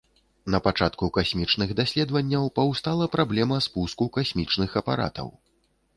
[0.53, 5.27] Напачатку касмічных даследаванняў паўстала праблема спуску касмічных апаратаў.